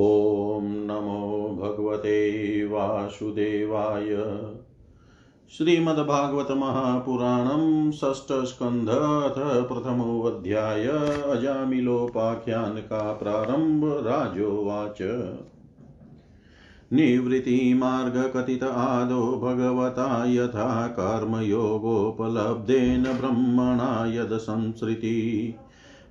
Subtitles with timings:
[0.00, 4.10] ॐ नमो भगवते वासुदेवाय।
[5.50, 10.86] श्रीमद्भागवत महापुराणं षष्ठस्कन्ध अथ प्रथमोऽध्याय
[11.36, 15.02] अजामिलोपाख्यान का प्रारम्भ राजोवाच।
[16.92, 25.54] निवृत्तिमार्गकथित आदो भगवता यथा कर्मयोगोपलब्धेन ब्रह्मणा यदसंसृति।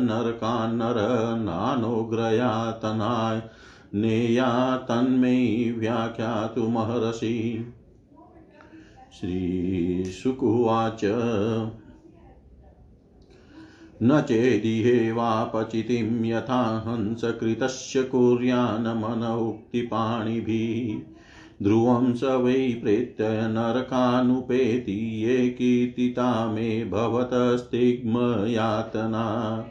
[0.01, 0.95] नरकान्नर
[1.39, 3.41] नानोग्रयातनाय
[3.95, 7.65] नेया तन्मे व्याख्यातुमहर्षि
[9.19, 11.01] श्रीशुकुवाच
[14.03, 21.19] न चेदिहे वापचितिं यथा हंसकृतस्य कुर्यान्मन उक्तिपाणिभिः
[21.63, 29.65] ध्रुवं स वै प्रेत्य नरकानुपेति ये कीर्तिता मे भवतस्तिग्मयातना।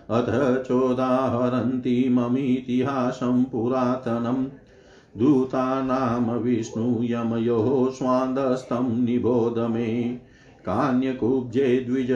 [0.09, 4.58] अथ चोदाहरन्ति ममीतिहासं पुरातनम्
[5.17, 10.19] दूतानां विष्णुयमयोः स्वान्दस्तं निबोध मे।
[10.65, 12.07] कान्यकुब्जे द्विज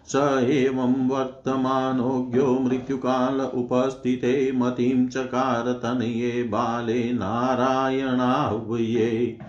[0.07, 9.39] स एवं वर्तमानोऽज्ञो मृत्युकाल उपस्थिते मतिं चकारतनये बाले नारायणाह्वये।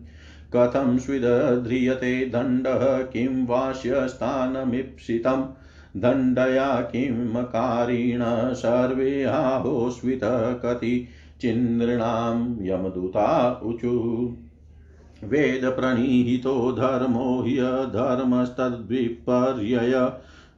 [0.55, 5.58] कथं स्विदध्रियते दण्डः, किं वास्यस्थानमीप्सितं
[5.97, 11.07] दण्डया किमकारिण सर्वे आहोस्वितकति
[11.41, 14.33] चिन्द्रिणां यमदूता ऊचु
[15.23, 20.11] वेदप्रणीहितो धर्मो ह्यधर्मस्तद्विपर्यय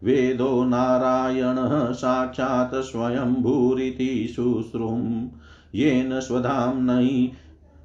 [0.04, 5.28] वेदो नारायणः साक्षात् स्वयंभूरिति शुश्रुं
[5.76, 7.32] येन स्वधाम्नयि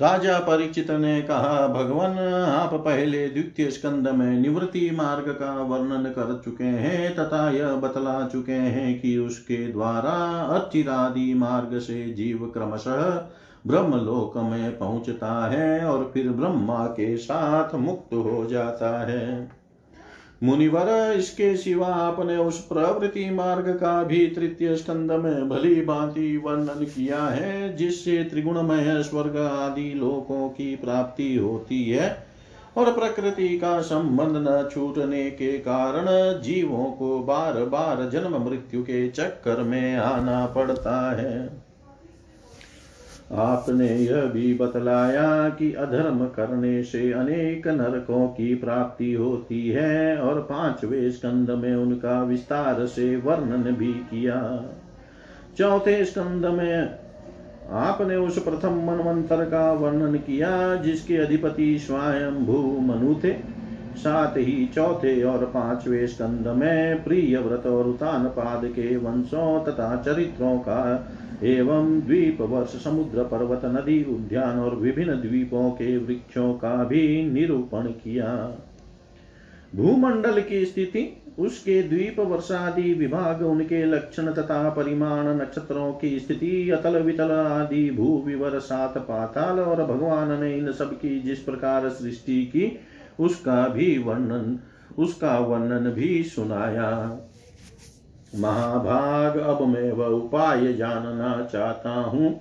[0.00, 6.42] राजा परीक्षित ने कहा, भगवान, आप पहले द्वितीय स्कंद में निवृत्ति मार्ग का वर्णन कर
[6.44, 10.10] चुके हैं, तथा यह बतला चुके हैं कि उसके द्वारा
[10.58, 13.28] अचिरादि मार्ग से जीव क्रमशः
[13.66, 19.50] ब्रह्मलोक में पहुँचता है और फिर ब्रह्मा के साथ मुक्त हो जाता है।
[20.44, 26.84] मुनिवर, इसके सिवा आपने उस प्रवृत्ति मार्ग का भी तृतीय स्कंद में भली भांति वर्णन
[26.84, 32.26] किया है, जिससे त्रिगुणमय स्वर्ग आदि लोकों की प्राप्ति होती है
[32.76, 36.06] और प्रकृति का संबंध न छूटने के कारण
[36.42, 41.63] जीवों को बार बार जन्म मृत्यु के चक्कर में आना पड़ता है।
[43.32, 50.40] आपने यह भी बतलाया कि अधर्म करने से अनेक नरकों की प्राप्ति होती है और
[50.40, 54.64] पांचवे स्कंद में उनका विस्तार से वर्णन भी किया।
[55.58, 56.98] चौथे स्कंद में
[57.70, 63.64] आपने उस प्रथम मनवंतर का वर्णन किया, जिसके अधिपति स्वयं भू मनु थे।
[63.96, 70.02] साथ ही चौथे और पांचवे स्कंद में प्रिय व्रत और उतान पाद के वंशों तथा
[70.06, 71.08] चरित्रों का
[71.42, 77.86] एवं द्वीप वर्ष समुद्र पर्वत नदी उद्यान और विभिन्न द्वीपों के वृक्षों का भी निरूपण
[77.86, 78.58] किया
[79.74, 87.02] भूमंडल की स्थिति उसके द्वीप वर्षादि विभाग, उनके लक्षण तथा परिमाण नक्षत्रों की स्थिति अतल
[87.02, 92.44] वितल आदि भू विवर सात पाताल और भगवान ने इन सब की जिस प्रकार सृष्टि
[92.44, 92.78] की,
[93.20, 94.58] उसका भी वर्णन,
[94.98, 97.18] उसका वर्णन भी सुनाया।
[98.36, 102.40] महाभाग। अब मैं वह उपाय जानना चाहता हूँ,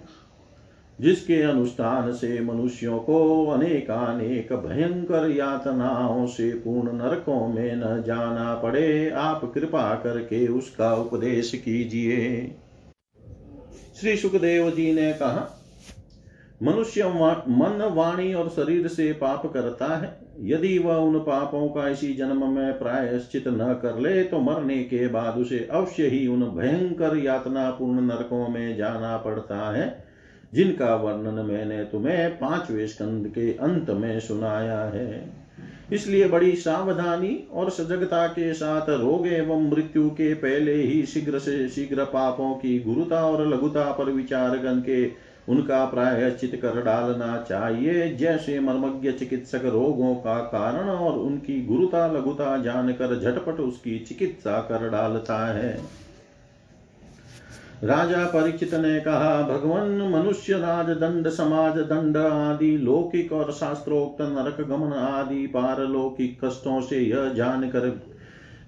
[0.99, 9.09] जिसके अनुष्ठान से मनुष्यों को अनेकानेक भयंकर यातनाओं से पूर्ण नरकों में न जाना पड़े।
[9.09, 12.55] आप कृपा करके उसका उपदेश कीजिए।
[14.01, 15.49] श्री सुखदेव जी ने कहा,
[16.63, 22.13] मनुष्य मन वाणी और शरीर से पाप करता है। यदि वह उन पापों का इसी
[22.13, 27.17] जन्म में प्रायश्चित न कर ले तो मरने के बाद उसे अवश्य ही उन भयंकर
[27.17, 30.03] यातना पूर्ण नरकों में जाना पड़ता है,
[30.53, 35.43] जिनका वर्णन मैंने तुम्हें पाँचवें स्कंद के अंत में सुनाया है।
[35.93, 41.67] इसलिए बड़ी सावधानी और सजगता के साथ रोग एवं मृत्यु के पहले ही शीघ्र से
[41.69, 45.05] शीघ्र पापों की गुरुता और लघुता पर विचार करके
[45.49, 52.57] उनका प्रायश्चित कर डालना चाहिए। जैसे मर्मज्ञ चिकित्सक रोगों का कारण और उनकी गुरुता लघुता
[52.57, 56.03] जानकर झटपट उसकी चिकित्सा कर डालता है।
[57.83, 64.61] राजा परीक्षित ने कहा, भगवान, मनुष्य राज, दंड, समाज, दंड आदि, लौकिक और शास्त्रोक्त नरक,
[64.67, 67.89] गमन आदि, पारलौकिक कष्टों से यह जानकर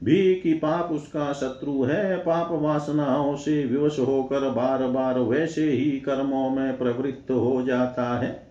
[0.05, 5.91] भी कि पाप उसका शत्रु है, पाप वासनाओं से विवश होकर बार बार वैसे ही
[5.91, 8.45] कर्मों में प्रवृत्त हो जाता है।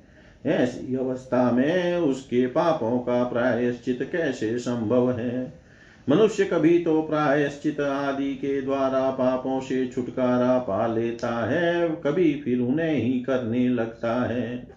[0.46, 5.64] ऐसी अवस्था में उसके पापों का प्रायश्चित कैसे संभव है?
[6.08, 12.60] मनुष्य कभी तो प्रायश्चित आदि के द्वारा पापों से छुटकारा पा लेता है, कभी फिर
[12.60, 14.68] उन्हें ही करने लगता है।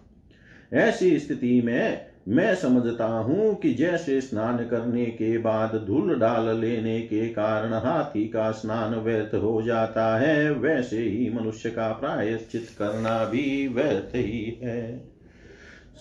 [0.74, 7.02] ऐसी स्थिति में मैं समझता हूँ कि जैसे स्नान करने के बाद धूल डाल लेने
[7.02, 13.26] के कारण हाथी का स्नान व्यर्थ हो जाता है, वैसे ही मनुष्य का प्रायश्चित करना
[13.26, 15.10] भी व्यर्थ ही है।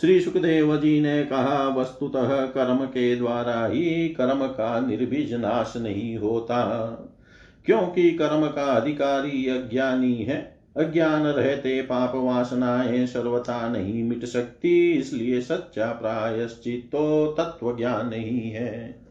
[0.00, 6.16] श्री सुखदेव जी ने कहा, वस्तुतः कर्म के द्वारा ही कर्म का निर्बीज नाश नहीं
[6.18, 6.62] होता,
[7.66, 15.40] क्योंकि कर्म का अधिकारी अज्ञानी है। अज्ञान रहते पाप वासनाएँ सर्वथा नहीं मिट सकती, इसलिए
[15.40, 19.06] सच्चा प्रायश्चित तो तत्व ज्ञान नहीं है।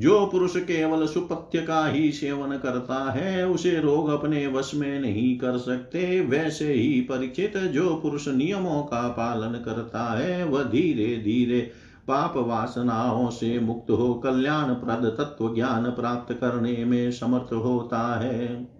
[0.00, 5.38] जो पुरुष केवल सुपथ्य का ही सेवन करता है, उसे रोग अपने वश में नहीं
[5.38, 11.60] कर सकते। वैसे ही परिचित जो पुरुष नियमों का पालन करता है, वह धीरे धीरे
[12.08, 18.79] पाप वासनाओं से मुक्त हो कल्याण प्रद तत्व ज्ञान प्राप्त करने में समर्थ होता है।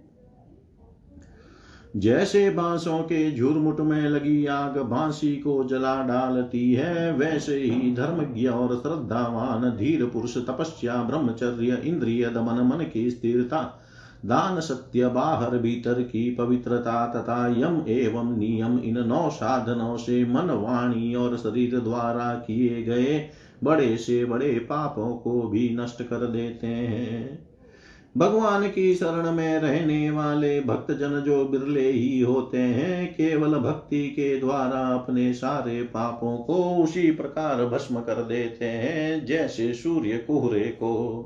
[1.97, 8.47] जैसे बांसों के झुरमुट में लगी आग बांसी को जला डालती है, वैसे ही धर्मज्ञ
[8.47, 13.81] और श्रद्धावान धीर पुरुष, तपस्या, ब्रह्मचर्य, इंद्रिय दमन, मन की स्थिरता,
[14.27, 20.51] दान सत्य, बाहर भीतर की पवित्रता तथा यम एवं नियम इन नौ साधनों से मन,
[20.51, 23.29] वाणी और शरीर द्वारा किए गए
[23.65, 27.50] बड़े से बड़े पापों को भी नष्ट कर देते हैं।
[28.17, 34.09] भगवान की शरण में रहने वाले भक्त जन जो बिरले ही होते हैं, केवल भक्ति
[34.09, 40.61] के द्वारा अपने सारे पापों को उसी प्रकार भस्म कर देते हैं, जैसे सूर्य कुहरे
[40.61, 41.23] को।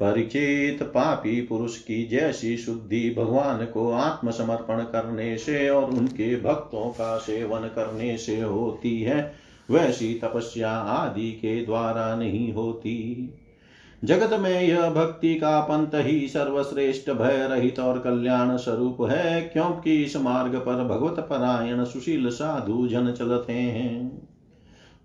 [0.00, 7.18] परिचित पापी पुरुष की जैसी शुद्धि भगवान को आत्मसमर्पण करने से और उनके भक्तों का
[7.18, 9.34] सेवन करने से होती है,
[9.70, 13.30] वैसी तपस्या आदि के द्वारा नहीं होती।
[14.04, 20.02] जगत में यह भक्ति का पंथ ही सर्वश्रेष्ठ भय रहित और कल्याण स्वरूप है, क्योंकि
[20.02, 24.08] इस मार्ग पर भगवत परायण सुशील साधु जन चलते हैं।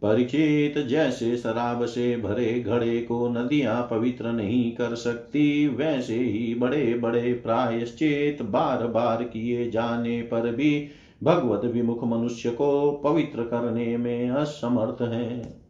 [0.01, 6.93] परीक्षित जैसे शराब से भरे घड़े को नदियाँ पवित्र नहीं कर सकती, वैसे ही बड़े
[6.93, 10.88] बड़े प्रायश्चित बार बार किए जाने पर भी
[11.23, 15.64] भगवत विमुख मनुष्य को पवित्र करने में असमर्थ है।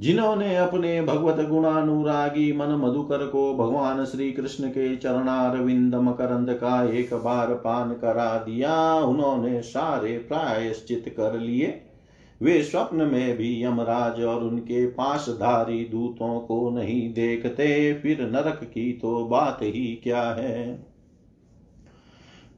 [0.00, 7.14] जिन्होंने अपने भगवत गुणानुरागी मन मधुकर को भगवान श्री कृष्ण के चरणारविंद मकरंद का एक
[7.14, 11.80] बार पान करा दिया, उन्होंने सारे प्रायश्चित कर लिए।
[12.42, 18.92] वे स्वप्न में भी यमराज और उनके पासधारी दूतों को नहीं देखते, फिर नरक की
[18.92, 20.89] तो बात ही क्या है?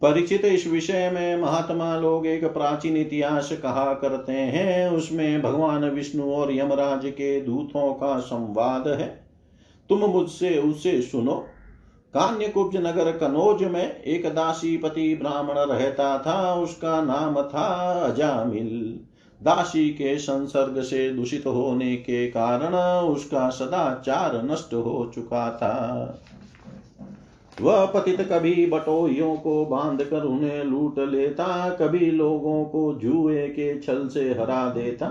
[0.02, 6.32] परिचित इस विषय में महात्मा लोग एक प्राचीन इतिहास कहा करते हैं। उसमें भगवान विष्णु
[6.32, 9.08] और यमराज के दूतों का संवाद है।
[9.88, 11.34] तुम मुझसे उसे सुनो।
[12.14, 19.00] कान्यकुब्ज नगर कनौज में एक दासी पति ब्राह्मण रहता था। उसका नाम था अजामिल।
[19.42, 22.74] दासी के संसर्ग से दूषित होने के कारण
[23.06, 25.78] उसका सदाचार नष्ट हो चुका था।
[27.60, 33.80] वह पतित कभी बटोहियों को बाँध कर उन्हें लूट लेता, कभी लोगों को जुए के
[33.80, 35.06] छल से हरा देता।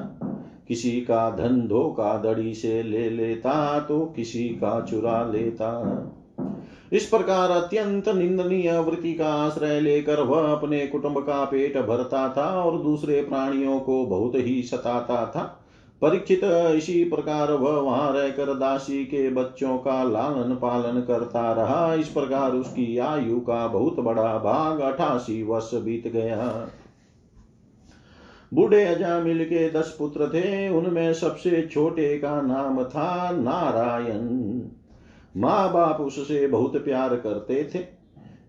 [0.68, 6.08] किसी का धन धोखा दड़ी से ले लेता तो किसी का चुरा लेता।
[6.94, 12.64] इस प्रकार अत्यंत निंदनीय वृत्ति का आश्रय लेकर वह अपने कुटुंब का पेट भरता था
[12.64, 15.61] और दूसरे प्राणियों को बहुत ही सताता था।
[16.02, 16.42] परीक्षित
[16.76, 22.52] इसी प्रकार वह वहाँ रहकर दासी के बच्चों का लालन पालन करता रहा। इस प्रकार
[22.52, 26.70] उसकी आयु का बहुत बड़ा भाग अठासी वर्ष बीत गया।
[28.54, 34.62] बूढ़े अजामिल के दस पुत्र थे। उनमें सबसे छोटे का नाम था नारायण।
[35.38, 37.80] माँ बाप उससे बहुत प्यार करते थे।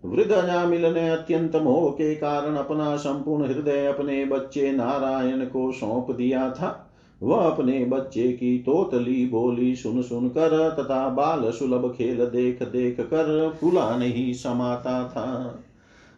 [0.05, 6.11] वृद्ध अजामिल ने अत्यंत मोह के कारण अपना संपूर्ण हृदय अपने बच्चे नारायण को सौंप
[6.11, 6.82] दिया था।
[7.23, 12.99] वह अपने बच्चे की तोतली बोली सुन सुन कर तथा बाल सुलभ खेल देख देख
[12.99, 15.59] कर फुला नहीं समाता था।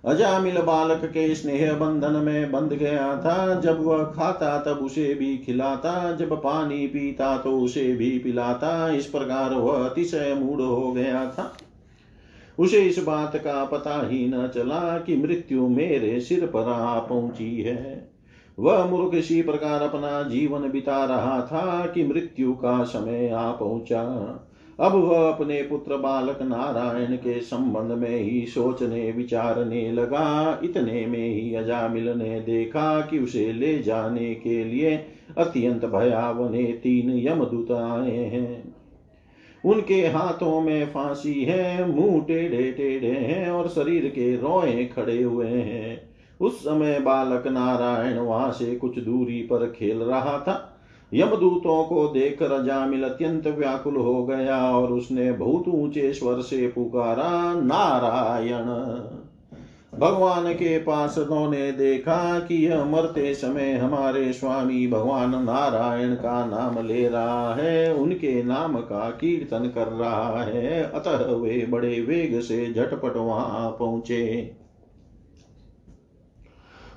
[0.05, 5.37] अजामिल बालक के स्नेह बंधन में बंध गया था। जब वह खाता तब उसे भी
[5.37, 11.25] खिलाता। जब पानी पीता तो उसे भी पिलाता। इस प्रकार वह अतिशय मूड हो गया
[11.25, 11.57] था।
[12.59, 17.61] उसे इस बात का पता ही न चला कि मृत्यु मेरे सिर पर आ पहुँची
[17.61, 18.14] है।
[18.59, 24.01] वह मूर्ख इसी प्रकार अपना जीवन बिता रहा था कि मृत्यु का समय आ पहुँचा।
[24.79, 31.29] अब वह अपने पुत्र बालक नारायण के संबंध में ही सोचने, विचारने लगा। इतने में
[31.29, 35.05] ही अजामिल ने देखा कि उसे ले जाने के लिए
[35.37, 38.75] अत्यंत भयावने तीन यमदूत आए हैं।
[39.65, 45.47] उनके हाथों में फांसी है, मुँह टेढ़े टेढ़े हैं और शरीर के रोए खड़े हुए
[45.47, 46.04] हैं।
[46.41, 50.71] उस समय बालक नारायण वहाँ से कुछ दूरी पर खेल रहा था।
[51.13, 57.53] यमदूतों को देखकर अजामिल अत्यंत व्याकुल हो गया और उसने बहुत ऊँचे स्वर से पुकारा,
[57.53, 58.65] नारायण!
[59.99, 66.87] भगवान के पार्षदों ने देखा कि यह मरते समय हमारे स्वामी भगवान नारायण का नाम
[66.87, 72.73] ले रहा है, उनके नाम का कीर्तन कर रहा है। अतः वे बड़े वेग से
[72.73, 74.51] झटपट वहाँ पहुँचे।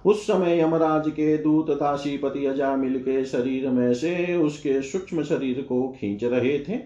[0.09, 5.88] उस समय यमराज के दूत दासीपति अजामिल के शरीर में से उसके सूक्ष्म शरीर को
[5.88, 6.79] खींच रहे थे।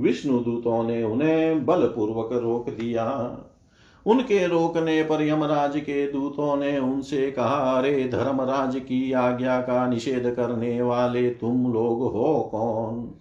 [0.00, 3.38] विष्णु दूतों ने उन्हें बलपूर्वक रोक दिया।
[4.06, 10.34] उनके रोकने पर यमराज के दूतों ने उनसे कहा, अरे धर्मराज की आज्ञा का निषेध
[10.34, 13.14] करने वाले तुम लोग हो कौन?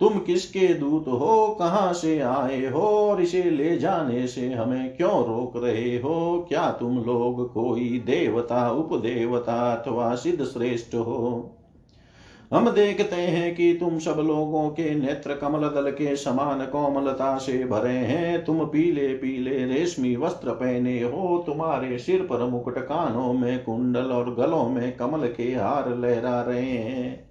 [0.00, 5.10] तुम किसके दूत हो, कहाँ से आए हो और इसे ले जाने से हमें क्यों
[5.10, 6.46] रोक रहे हो?
[6.48, 11.56] क्या तुम लोग कोई देवता, उपदेवता अथवा सिद्ध श्रेष्ठ हो?
[12.54, 17.64] हम देखते हैं कि तुम सब लोगों के नेत्र कमल दल के समान कोमलता से
[17.64, 23.64] भरे हैं। तुम पीले पीले रेशमी वस्त्र पहने हो। तुम्हारे सिर पर मुकुट कानों में
[23.64, 27.29] कुंडल और गलों में कमल के हार लहरा रहे हैं।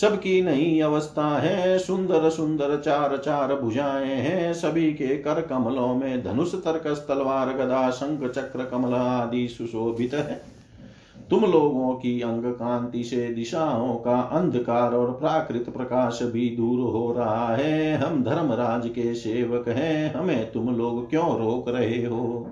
[0.00, 6.24] सबकी नई अवस्था है। सुंदर सुंदर चार चार भुजाएँ हैं। सभी के कर कमलों में
[6.24, 10.42] धनुष, तर्कस, तलवार, गदा, शंख, चक्र, कमल आदि सुशोभित है।
[11.30, 17.14] तुम लोगों की अंग कांति से दिशाओं का अंधकार और प्राकृत प्रकाश भी दूर हो
[17.18, 22.50] रहा है। हम धर्मराज के सेवक हैं। हमें तुम लोग क्यों रोक रहे हो?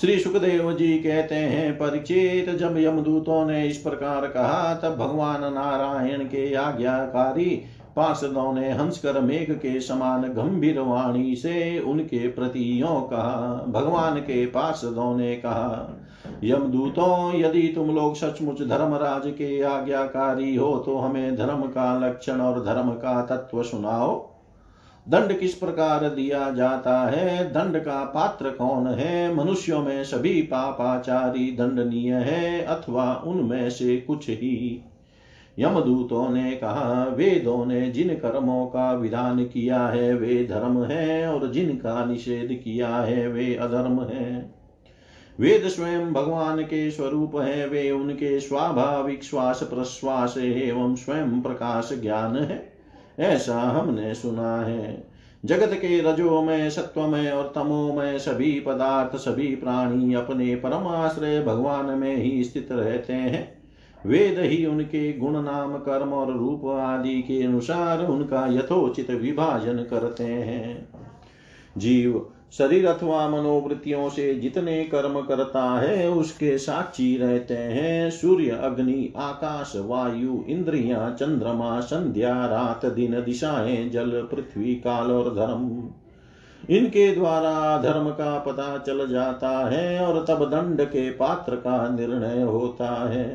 [0.00, 6.24] श्री सुखदेव जी कहते हैं, परिचित जब यमदूतों ने इस प्रकार कहा, तब भगवान नारायण
[6.24, 7.62] के आज्ञाकारी
[7.96, 14.44] पार्षदों ने हंसकर मेघ के समान गंभीर वाणी से उनके प्रति यो कहा। भगवान के
[14.46, 15.96] पार्षदों ने कहा,
[16.44, 22.64] यमदूतों, यदि तुम लोग सचमुच धर्मराज के आज्ञाकारी हो तो हमें धर्म का लक्षण और
[22.64, 24.35] धर्म का तत्व सुनाओ।
[25.08, 27.52] दंड किस प्रकार दिया जाता है?
[27.52, 29.34] दंड का पात्र कौन है?
[29.34, 34.84] मनुष्यों में सभी पापाचारी दंडनीय है अथवा उनमें से कुछ ही?
[35.58, 41.52] यमदूतों ने कहा, वेदों ने जिन कर्मों का विधान किया है, वे धर्म है, और
[41.52, 44.54] जिनका निषेध किया है, वे अधर्म है।
[45.40, 52.36] वेद स्वयं भगवान के स्वरूप है, वे उनके स्वाभाविक श्वास प्रश्वास एवं स्वयं प्रकाश ज्ञान
[52.36, 52.75] है।
[53.18, 55.08] ऐसा हमने सुना है।
[55.44, 61.42] जगत के रजो में सत्व में और तमो में सभी पदार्थ, सभी प्राणी अपने परमाश्रय
[61.42, 63.56] भगवान में ही स्थित रहते हैं।
[64.06, 70.24] वेद ही उनके गुण नाम, कर्म और रूप आदि के अनुसार उनका यथोचित विभाजन करते
[70.24, 70.88] हैं।
[71.78, 72.26] जीव
[72.58, 79.72] शरीर अथवा मनोवृत्तियों से जितने कर्म करता है, उसके साक्षी रहते हैं। सूर्य, अग्नि, आकाश,
[79.76, 85.90] वायु, इंद्रिया, चंद्रमा, संध्या, रात, दिन, दिशाएँ, जल, पृथ्वी, काल और धर्म।
[86.76, 92.42] इनके द्वारा धर्म का पता चल जाता है और तब दंड के पात्र का निर्णय
[92.42, 93.28] होता है।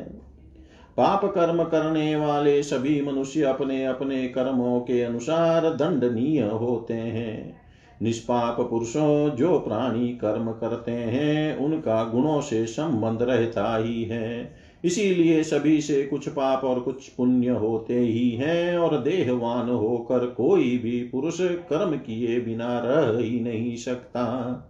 [0.96, 7.61] पाप कर्म करने वाले सभी मनुष्य अपने अपने कर्मों के अनुसार दंडनीय होते हैं।
[8.02, 15.42] निष्पाप पुरुषों जो प्राणी कर्म करते हैं, उनका गुणों से संबंध रहता ही है। इसीलिए
[15.42, 21.02] सभी से कुछ पाप और कुछ पुण्य होते ही हैं और देहवान होकर कोई भी
[21.02, 24.68] पुरुष कर्म किए बिना रह ही नहीं सकता।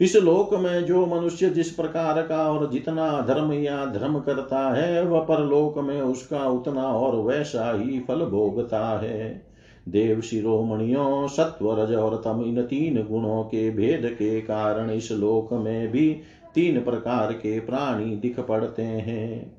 [0.00, 5.04] इस लोक में जो मनुष्य जिस प्रकार का और जितना धर्म या धर्म करता है,
[5.04, 9.53] वह परलोक में उसका उतना और वैसा ही फल भोगता है।
[9.88, 15.52] देव शिरोमणियों सत्व रज और तम इन तीन गुणों के भेद के कारण इस लोक
[15.52, 16.16] में भी
[16.54, 19.56] तीन प्रकार के प्राणी दिख पड़ते हैं।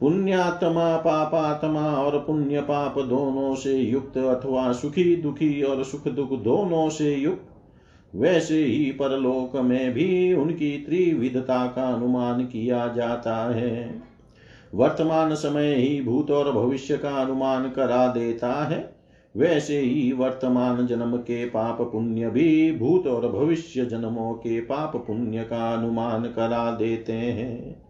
[0.00, 6.88] पुण्यात्मा, पापात्मा और पुण्य पाप दोनों से युक्त अथवा सुखी, दुखी और सुख दुख दोनों
[6.88, 7.46] से युक्त,
[8.14, 14.02] वैसे ही परलोक में भी उनकी त्रिविधता का अनुमान किया जाता है।
[14.74, 18.99] वर्तमान समय ही भूत और भविष्य का अनुमान करा देता है।
[19.36, 25.38] वैसे ही वर्तमान जन्म के पाप पुण्य भी भूत और भविष्य जन्मों के पाप पुण्य
[25.42, 27.82] का अनुमान करा देते हैं।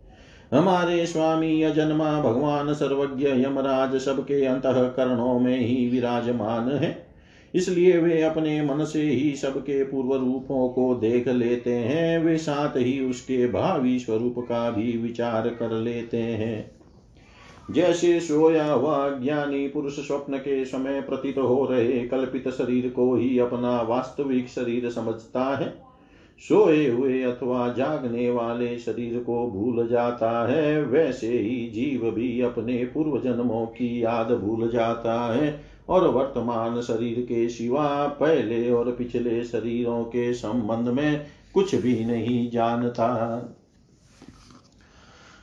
[0.55, 7.07] हमारे स्वामी अजन्मा भगवान सर्वज्ञ यमराज सबके अंतकरणों में ही विराजमान है।
[7.55, 12.77] इसलिए वे अपने मन से ही सबके पूर्व रूपों को देख लेते हैं। वे साथ
[12.77, 16.80] ही उसके भावी स्वरूप का भी विचार कर लेते हैं।
[17.71, 23.39] जैसे सोया हुआ ज्ञानी पुरुष स्वप्न के समय प्रतीत हो रहे कल्पित शरीर को ही
[23.39, 25.69] अपना वास्तविक शरीर समझता है।
[26.41, 32.85] सोए हुए अथवा जागने वाले शरीर को भूल जाता है, वैसे ही जीव भी अपने
[32.85, 39.43] पूर्व जन्मों की याद भूल जाता है और वर्तमान शरीर के सिवा पहले और पिछले
[39.45, 43.57] शरीरों के संबंध में कुछ भी नहीं जानता।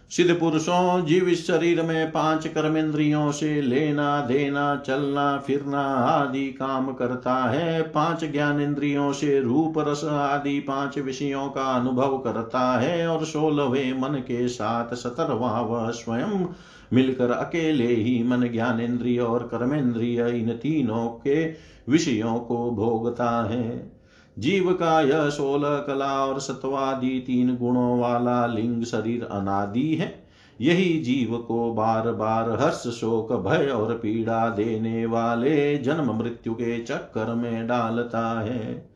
[0.09, 7.49] सिद्ध पुरुषों जीव शरीर में पाँच कर्मेंद्रियों से लेना, देना, चलना, फिरना आदि काम करता
[7.49, 14.01] है। पाँच ज्ञानेन्द्रियों से रूप, रस आदि पाँच विषयों का अनुभव करता है और सोलहवें
[14.01, 16.45] मन के साथ सतरवा वह स्वयं
[16.93, 21.45] मिलकर अकेले ही मन ज्ञान ज्ञानेन्द्रिय और कर्मेंद्रिय इन तीनों के
[21.89, 23.96] विषयों को भोगता है।
[24.39, 30.27] जीव का यह सोलह कला और सत्वादि तीन गुणों वाला लिंग शरीर अनादि है।
[30.61, 36.83] यही जीव को बार बार हर्ष, शोक, भय और पीड़ा देने वाले जन्म मृत्यु के
[36.83, 38.89] चक्कर में डालता है।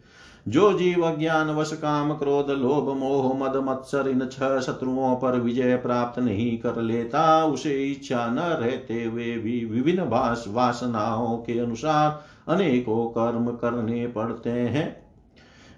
[0.47, 5.75] जो जीव अज्ञान वश काम, क्रोध, लोभ, मोह, मद, मत्सर, इन छह शत्रुओं पर विजय
[5.75, 10.03] प्राप्त नहीं कर लेता, उसे इच्छा न रहते हुए भी विभिन्न
[10.47, 12.23] वासनाओं के अनुसार
[12.53, 15.00] अनेकों कर्म करने पड़ते हैं।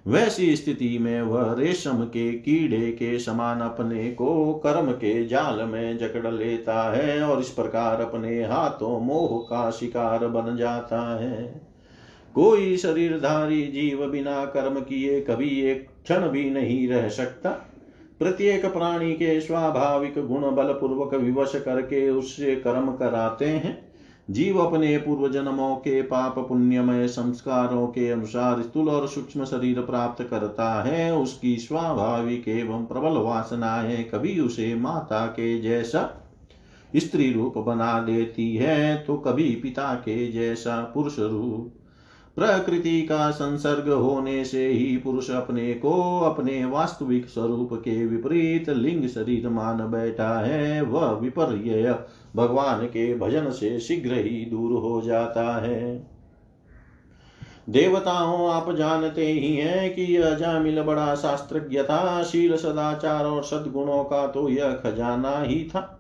[0.08, 5.98] वैसी स्थिति में वह रेशम के कीड़े के समान अपने को कर्म के जाल में
[5.98, 11.62] जकड़ लेता है और इस प्रकार अपने हाथों मोह का शिकार बन जाता है।
[12.36, 17.50] कोई शरीरधारी जीव बिना कर्म किए कभी एक क्षण भी नहीं रह सकता।
[18.20, 23.93] प्रत्येक प्राणी के स्वाभाविक गुण बलपूर्वक विवश करके उससे कर्म कराते हैं।
[24.34, 30.24] जीव अपने पूर्व जन्मों के पाप पुण्यमय संस्कारों के अनुसार स्थूल और सूक्ष्म शरीर प्राप्त
[30.24, 36.10] करता है। उसकी स्वाभाविक एवं प्रबल वासनाएँ कभी उसे माता के जैसा
[36.96, 41.72] स्त्री रूप बना देती है तो कभी पिता के जैसा पुरुष रूप।
[42.38, 49.08] प्रकृति का संसर्ग होने से ही पुरुष अपने को अपने वास्तविक स्वरूप के विपरीत लिंग
[49.08, 52.00] शरीर मान बैठा है। वह विपर्य
[52.36, 56.14] भगवान के भजन से शीघ्र ही दूर हो जाता है।
[57.70, 64.04] देवताओं आप जानते ही हैं कि यह जामिल बड़ा शास्त्रज्ञ था। शील सदाचार और सद्गुणों
[64.04, 66.00] का तो यह खजाना ही था।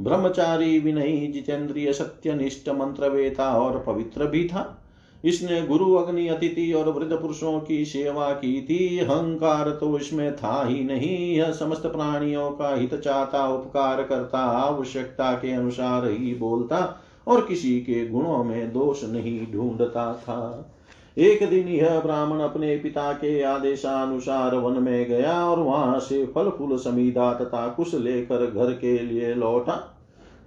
[0.00, 4.79] ब्रह्मचारी विनयी जितेंद्रिय सत्यनिष्ठ मंत्रवेता और पवित्र भी था।
[5.24, 10.64] इसने गुरु अग्नि अतिथि और वृद्ध पुरुषों की सेवा की थी। अहंकार तो इसमें था
[10.66, 17.00] ही नहीं। यह समस्त प्राणियों का हित चाहता, उपकार करता, आवश्यकता के अनुसार ही बोलता
[17.26, 20.72] और किसी के गुणों में दोष नहीं ढूंढता था।
[21.18, 26.50] एक दिन यह ब्राह्मण अपने पिता के आदेशानुसार वन में गया और वहाँ से फल
[26.50, 29.80] फूल समीदा तथा कुश लेकर घर के लिए लौटा।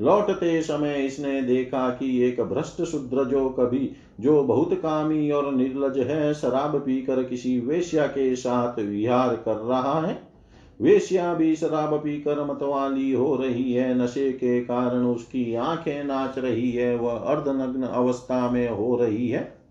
[0.01, 5.97] लौटते समय इसने देखा कि एक भ्रष्ट शूद्र जो कभी जो बहुत कामी और निर्लज
[5.97, 10.33] है, शराब पीकर किसी वेश्या के साथ विहार कर रहा है।
[10.81, 16.71] वेश्या भी शराब पीकर मतवाली हो रही है। नशे के कारण उसकी आँखें नाच रही
[16.71, 19.63] है। वह अर्धनग्न अवस्था में हो रही है।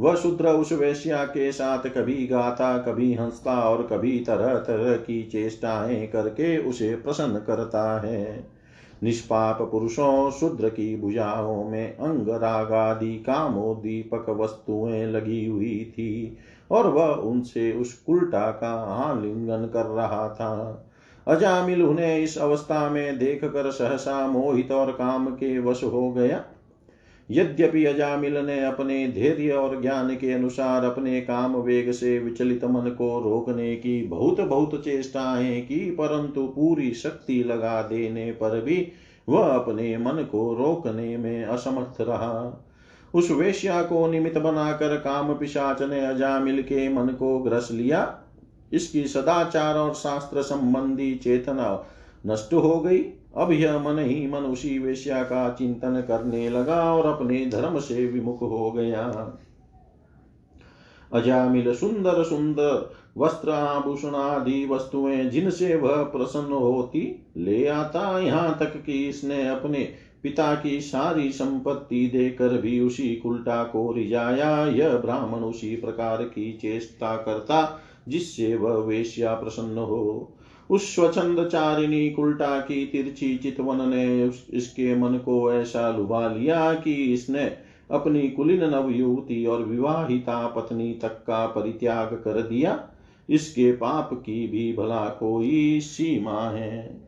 [0.00, 5.22] वह शूद्र उस वेश्या के साथ कभी गाता कभी हंसता और कभी तरह तरह की
[5.22, 8.55] चेष्टाएँ करके उसे प्रसन्न करता है।
[9.02, 16.36] निष्पाप पुरुषों शूद्र की भुजाओं में अंग राग रागादि कामोदीपक वस्तुएँ लगी हुई थी,
[16.70, 20.82] और वह उनसे उस उल्टा का आलिंगन कर रहा था।
[21.28, 26.44] अजामिल उन्हें इस अवस्था में देख कर सहसा मोहित और काम के वश हो गया।
[27.30, 32.90] यद्यपि अजामिल ने अपने धैर्य और ज्ञान के अनुसार अपने काम वेग से विचलित मन
[32.90, 38.92] को रोकने की बहुत बहुत चेष्टाएँ की, परंतु पूरी शक्ति लगा देने पर भी
[39.28, 42.64] वह अपने मन को रोकने में असमर्थ रहा।
[43.14, 48.18] उस वेश्या को निमित्त बनाकर काम पिशाच ने अजामिल के मन को ग्रस लिया।
[48.72, 51.84] इसकी सदाचार और शास्त्र संबंधी चेतना
[52.26, 53.04] नष्ट हो गई।
[53.36, 58.06] अब यह मन ही मन उसी वेश्या का चिंतन करने लगा और अपने धर्म से
[58.06, 59.02] विमुख हो गया।
[61.12, 68.82] अजामिल सुंदर सुंदर वस्त्र आभूषण आदि वस्तुएँ जिनसे वह प्रसन्न होती, ले आता यहाँ तक
[68.86, 69.88] कि इसने अपने
[70.22, 76.52] पिता की सारी संपत्ति देकर भी उसी कुल्टा को रिजाया। यह ब्राह्मण उसी प्रकार की
[76.52, 80.35] चेष्टा करता, जिससे वह वेश्या प्रसन्न हो।
[80.70, 86.92] उस स्वच्छंद चारिणी कुल्टा की तिरछी चितवन ने इसके मन को ऐसा लुभा लिया कि
[86.92, 87.44] इसने
[87.90, 92.88] अपनी कुलीन नव युवती और विवाहिता पत्नी तक का परित्याग कर दिया।
[93.30, 97.00] इसके पाप की भी भला कोई सीमा है।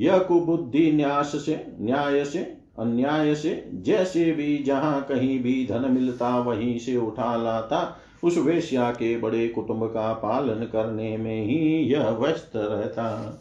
[0.00, 2.38] यह कुबुद्धि न्यास से न्याय से,
[2.78, 8.90] अन्याय से जैसे भी जहाँ कहीं भी धन मिलता वहीं से उठा लाता। उस वेश्या
[8.90, 13.38] के बड़े कुटुंब का पालन करने में ही यह व्यस्त रहता।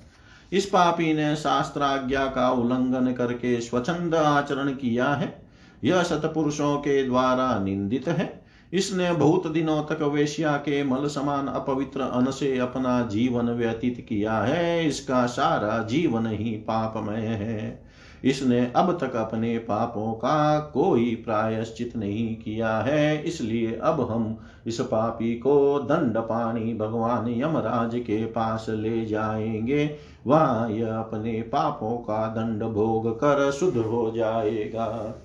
[0.54, 5.42] इस पापी ने शास्त्राज्ञा का उल्लंघन करके स्वच्छंद आचरण किया है।
[5.84, 8.44] यह सतपुरुषों के द्वारा निंदित है।
[8.74, 14.34] इसने बहुत दिनों तक वेश्या के मल समान अपवित्र अन से अपना जीवन व्यतीत किया
[14.34, 17.83] है। इसका सारा जीवन ही पापमय है।
[18.24, 24.80] इसने अब तक अपने पापों का कोई प्रायश्चित नहीं किया है। इसलिए अब हम इस
[24.82, 29.96] पापी को दंड पानी भगवान यमराज के पास ले जाएँगे।
[30.28, 35.16] वहाँ यह अपने पापों का दंड भोग कर शुद्ध हो जाएगा।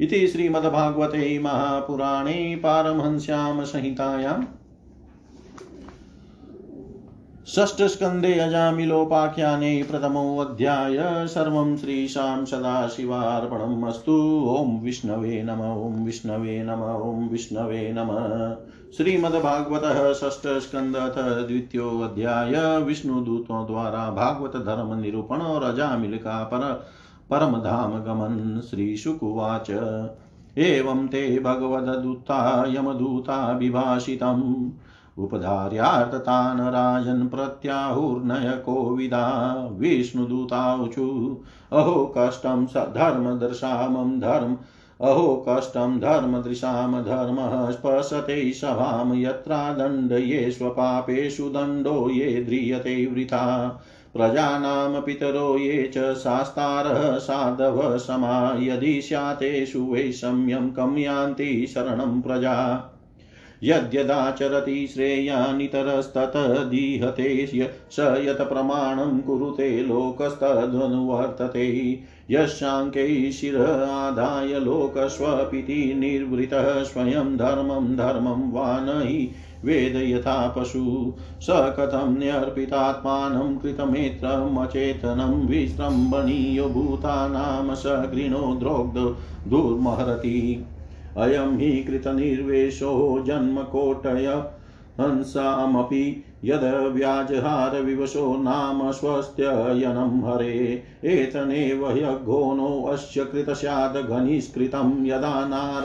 [0.00, 4.44] इति श्रीमद्भागवते महापुराणे पारमहंस्यां संहितायाम्
[7.48, 14.12] षष्ठस्कन्धे अजामिलोपाख्याने प्रथमोऽध्याय सर्वं श्रीशां सदाशिवार्पणम् अस्तु।
[14.48, 18.56] ॐ विष्णवे नम, ॐ विष्णवे नम, ॐ विष्णवे नमः।
[18.96, 26.86] श्रीमद्भागवतः षष्ठस्कन्धथ द्वितीयोऽध्याय विष्णुदूतों द्वारा भागवत धर्म निरूपण और अजामिल का पर
[27.30, 29.70] परम धाम गमन श्रीशुकुवाच।
[30.58, 34.70] एवं ते भगवदूता यमदूता विभाषितम्
[35.18, 41.38] उपधार्यार्थतान् राजन् प्रत्याहुर्नय कोविदा विष्णुदूताऊचु
[41.72, 44.58] अहो कष्टं स धर्मदर्शामं धर्म,
[45.00, 53.68] अहो कष्टं धर्मदृशां धर्मः स्पशते सभां, यत्रा दण्डयेष्वपापेषु दण्डो ये ध्रियते वृथा।
[54.14, 62.88] प्रजानां पितरो ये च शास्तारः साधवः समा यदि स्यातेषु वैषम्यं कं यान्ति शरणं प्रजा।
[63.62, 67.50] यद्यदाचरति श्रेयानितरस्ततदीहते
[67.90, 79.28] स यत् प्रमाणं कुरुते लोकस्तदनुवर्तते यशाङ्कै शिर आदाय लोकस्वपिति निर्वृतः स्वयं धर्मं धर्मं वा न
[79.64, 87.82] वेद यथा पशु। स कथं न्यर्पितात्मानं कृतमेत्रमचेतनं विस्रम्भणीयो भूतानां स
[88.58, 89.16] द्रोग्ध
[89.50, 90.66] दुर्महरति।
[91.16, 94.44] अयं हि कृतनिर्वेशो जन्मकोटय।
[95.00, 105.82] हंसामपि यद् व्याजहारविवशो नाम स्वस्त्ययनं हरे। एतनेव ह्यघोनोऽस्य कृतस्याद् घनिष्कृतं यदा नार,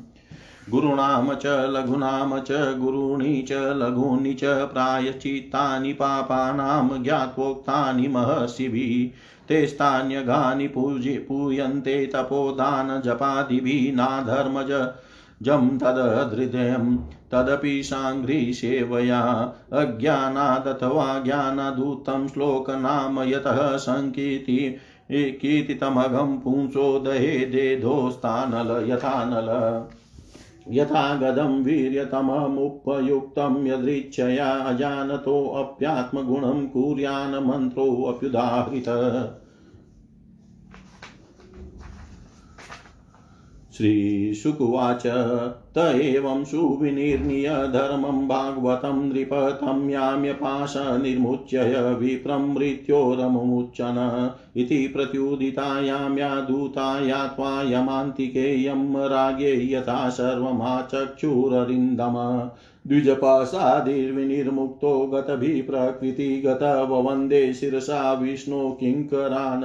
[0.71, 12.07] गुरूणां च लघूनां च, गुरूणि च, लघूनि च, प्रायश्चित्तानि, पापानां ज्ञात्वोक्तानि महर्षिभिः तेस्तान्यघानि पूजि पूयन्ते
[12.07, 14.89] तपोदानजपादिभिः नाधर्मज
[15.43, 16.97] जं तदहृदयं
[17.33, 19.21] तदपि साङ्घ्रिसेवया
[19.73, 24.77] अज्ञानादथवा ज्ञानदूतं श्लोकनाम यतः सङ्कीर्ति,
[25.13, 29.49] कीर्तितमघं पुंसो दहे देधोस्तानल यथानल।
[30.71, 38.89] यथा गदं वीर्यतममुपयुक्तं यदृच्छया अजानतोऽप्यात्मगुणं कुर्यान् मन्त्रोऽप्युदाहृत
[43.83, 45.03] श्रीशुकुवाच।
[45.77, 51.61] त एवं सुविनिर्णीय धर्मं भागवतं नृपतं याम्यपाशनिर्मुच्य
[52.01, 56.41] विप्रं मृत्योरमुच्चन इति प्रत्युदितायां या
[57.29, 62.49] त्वायमान्तिके यं राज्ञे यथा सर्वमाचक्षुररिन्दम।
[62.87, 69.65] द्विजपाशादिर्विनिर्मुक्तो गतभिः प्रकृतिगतववन्दे शिरसा विष्णो किङ्करान्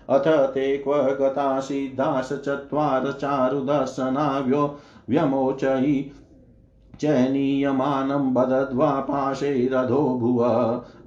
[0.10, 4.66] अथ ते क्व गता सिद्धास चत्वार चारुदर्शनाव्यो
[5.10, 6.12] व्यमोचयि।
[7.00, 10.44] चयनीयमानं बदद्वा पाशैरधो भुव।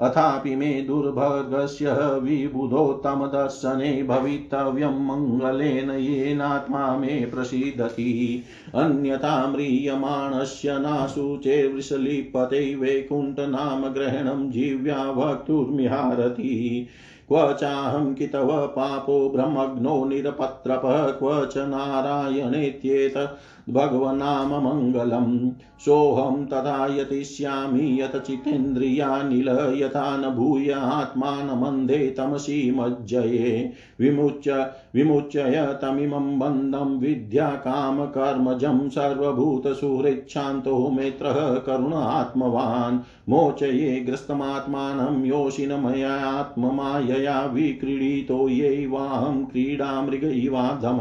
[0.01, 8.43] अथापि मे दुर्भगस्य विबुधोत्तमदर्शने भवितव्यं मङ्गलेन येनात्मा मे प्रसीदति।
[8.75, 16.87] अन्यथा म्रियमाणस्य नाशुचेर्वृषलिपते वैकुण्ठनामग्रहणं जीव्या वक्तुर्मिहारति
[17.29, 23.37] क्व चाहं कितव पापो ब्रह्मग्नो निरपत्रपः। क्व च नारायणेत्येत
[23.69, 25.51] भगवनाम मङ्गलम्
[25.81, 36.99] सोऽहं तथा यतिष्यामि यत चितेन्द्रियानिल यथा न भूय आत्मानमन्धे तमसि मज्जये। विमुच्य विमुच्य तमिमं बन्धं
[36.99, 42.99] विद्या कामकर्मजं सर्वभूतसुहृच्छान्तो मेत्रः करुण आत्मवान्।
[43.29, 51.01] मोचये ग्रस्तमात्मानं योषिनमयात्ममायया विक्रीडितो यैवाहं क्रीडामृगैवाधम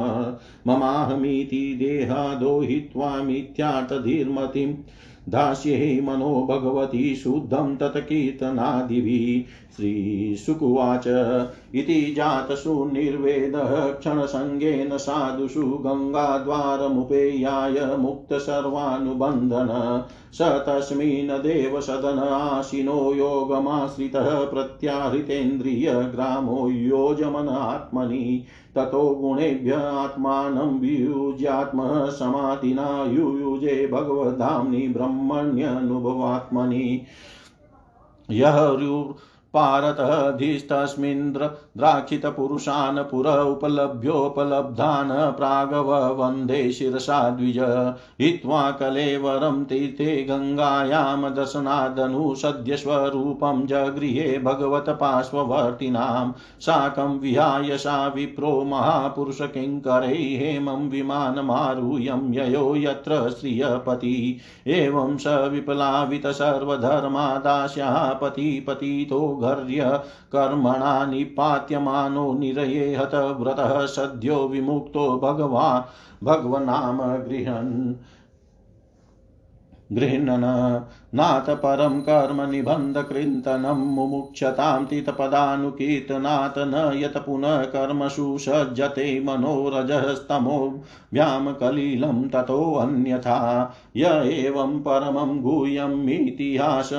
[0.68, 4.74] ममाहमीति देहादो हित्वा मिथ्यार्थधीर्मतिं
[5.30, 11.04] दास्ये मनो भगवती शुद्धं तत्कीर्तनादिभिः श्रीशुकुवाच
[11.76, 20.04] इति जातसु निर्वेदः क्षणसङ्गेन साधुषु गङ्गाद्वारमुपेयाय मुक्तसर्वानुबन्धन
[20.34, 28.44] स तस्मिन् देवसदन आशिनो योगमाश्रितः प्रत्याहृतेन्द्रियग्रामो योजमन आत्मनि।
[28.76, 36.86] ततो गुणेभ्य आत्मानं वियुज्यात्मः समाधिना युयुजे भगवद्धाम्नि ब्रह्मण्यनुभवात्मनि
[38.30, 38.58] यः
[39.56, 41.48] पारतधिस्तस्मिन्द्र
[41.78, 47.60] द्राक्षितपुरुषान् पुर उपलभ्योपलब्धान् प्रागव वंदे शिरसा द्विज।
[48.22, 62.34] हित्वा कलेवरं तीर्थे गङ्गायां दर्शनादनु सद्यस्वरूपं जगृहे भगवत्पार्श्ववर्तिनां। साकं विहाय सा विप्रो महापुरुषकिङ्करै हेमं विमानमारुह्यं
[62.34, 64.38] ययो यत्र श्रियपति।
[64.68, 65.24] एवं स
[66.36, 69.92] सर्वधर्मादास्याः पतिपतितो घर्य
[70.32, 77.74] कर्मणा निपात्यमानो निरये हतव्रतः सद्यो विमुक्तो भगवान् भगवनाम गृहन्
[79.92, 80.44] गृह्णन्
[81.16, 90.60] नाथ परं कर्म निबन्धकृन्तनं मुमुक्षतां तितपदानुकीर्तनात् न यत् पुनः कर्मसु सज्जते मनोरजस्तमो
[91.14, 93.40] व्यां कलिलं ततोऽन्यथा
[93.98, 96.94] य एवं परमं गुह्यमितिहास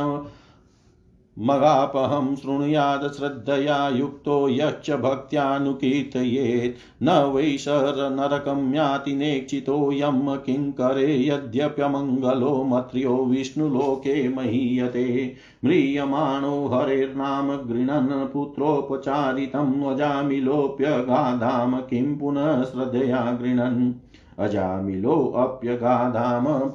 [1.39, 13.17] मगापहं शृणुयाद श्रद्धया युक्तो यच्च भक्त्यानुकीर्तयेत्। न वै शरनरकं याति नेक्षितो यं किङ्करे यद्यप्यमङ्गलो मत्र्यो
[13.17, 15.35] विष्णुलोके महीयते।
[15.65, 23.93] म्रियमाणो हरेर्नाम गृणन् पुत्रोपचारितं अजामिलोऽप्यगाधाम किं पुनः श्रद्धया गृणन्।
[24.39, 26.71] अजामिलोऽप्यगाधाम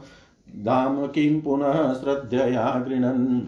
[0.66, 3.42] धाम किं पुनः श्रद्धया गृणन्।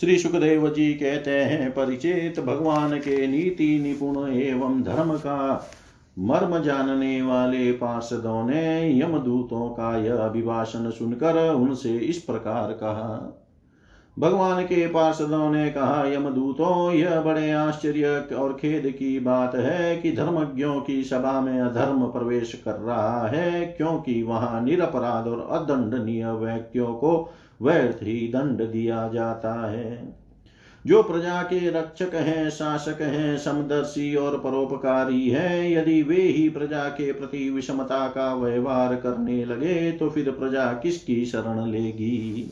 [0.00, 5.68] श्री सुखदेव जी कहते हैं, परिचेत भगवान के नीति निपुण एवं धर्म का
[6.18, 13.42] मर्म जानने वाले पार्षदों ने यमदूतों का यह अभिभाषण सुनकर उनसे इस प्रकार कहा।
[14.18, 20.12] भगवान के पार्षदों ने कहा, यमदूतों, यह बड़े आश्चर्य और खेद की बात है कि
[20.12, 26.94] धर्मज्ञों की सभा में अधर्म प्रवेश कर रहा है, क्योंकि वहाँ निरपराध और अदंडनीय व्यक्तियों
[26.94, 27.32] को
[27.62, 30.14] व्यर्थ ही दंड दिया जाता है।
[30.86, 36.84] जो प्रजा के रक्षक हैं, शासक हैं, समदर्शी और परोपकारी हैं, यदि वे ही प्रजा
[36.84, 42.50] के प्रति विषमता का व्यवहार करने लगे तो फिर प्रजा किसकी शरण लेगी?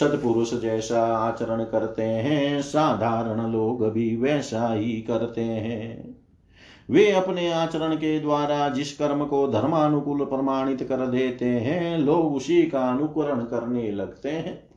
[0.00, 6.13] सदपुरुष जैसा आचरण करते हैं, साधारण लोग भी वैसा ही करते हैं।
[6.90, 12.62] वे अपने आचरण के द्वारा जिस कर्म को धर्मानुकूल प्रमाणित कर देते हैं, लोग उसी
[12.62, 14.68] का अनुकरण करने लगते हैं।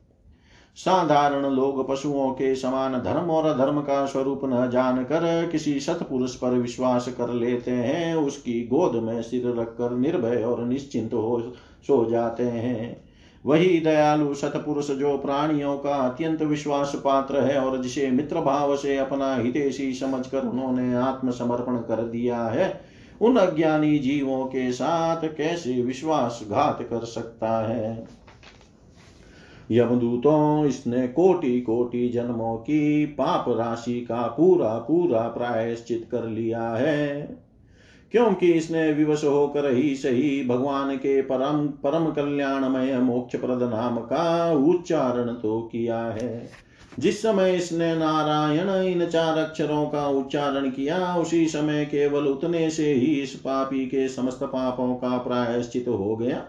[0.75, 6.49] साधारण लोग पशुओं के समान धर्म और धर्म का स्वरूप न जानकर किसी सतपुरुष पर
[6.49, 11.53] विश्वास कर लेते हैं, उसकी गोद में सिर रखकर निर्भय और निश्चिंत हो
[11.87, 13.06] सो जाते हैं।
[13.47, 18.97] वही दयालु सतपुरुष जो प्राणियों का अत्यंत विश्वास पात्र है और जिसे मित्र भाव से
[18.97, 22.81] अपना हितेशी समझकर उन्होंने आत्मसमर्पण कर दिया है,
[23.21, 28.07] उन अज्ञानी जीवों के साथ कैसे विश्वासघात कर सकता है?
[29.71, 37.46] यमदूतों, इसने कोटि कोटि जन्मों की पाप राशि का पूरा पूरा प्रायश्चित कर लिया है।
[38.11, 44.51] क्योंकि इसने विवश होकर ही सही भगवान के परम परम कल्याणमय मोक्ष प्रद नाम का
[44.67, 46.49] उच्चारण तो किया है।
[46.99, 52.93] जिस समय इसने नारायण इन चार अक्षरों का उच्चारण किया, उसी समय केवल उतने से
[52.93, 56.45] ही इस पापी के समस्त पापों का प्रायश्चित हो गया।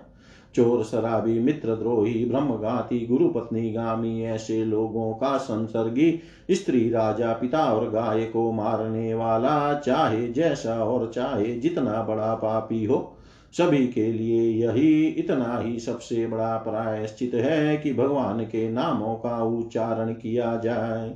[0.55, 6.21] चोर शराबी मित्र द्रोही ब्रह्मघाती गुरु पत्नी गामी, ऐसे लोगों का संसर्गी,
[6.51, 12.85] स्त्री राजा, पिता और गाय को मारने वाला, चाहे जैसा और चाहे जितना बड़ा पापी
[12.85, 13.15] हो,
[13.53, 19.43] सभी के लिए यही इतना ही सबसे बड़ा प्रायश्चित है कि भगवान के नामों का
[19.43, 21.15] उच्चारण किया जाए।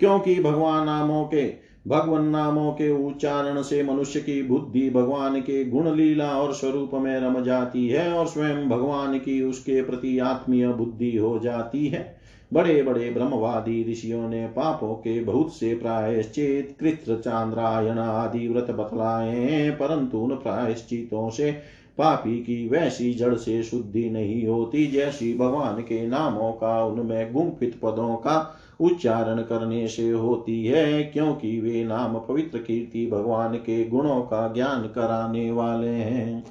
[0.00, 5.94] क्योंकि भगवान नामों के भगवान नामों के उच्चारण से मनुष्य की बुद्धि भगवान के गुण
[5.96, 11.16] लीला और स्वरूप में रम जाती है और स्वयं भगवान की उसके प्रति आत्मीय बुद्धि
[11.16, 12.16] हो जाती है।
[12.52, 19.36] बड़े बड़े ब्रह्मवादी ऋषियों ने पापों के बहुत से प्रायश्चित कृत्र चांद्रायण आदि व्रत बतलाए
[19.36, 21.50] हैं, परंतु उन प्रायश्चितों से
[21.98, 27.80] पापी की वैसी जड़ से शुद्धि नहीं होती जैसी भगवान के नामों का, उनमें गुम्फित
[27.82, 34.20] पदों का उच्चारण करने से होती है, क्योंकि वे नाम पवित्र कीर्ति भगवान के गुणों
[34.22, 36.44] का ज्ञान कराने वाले हैं।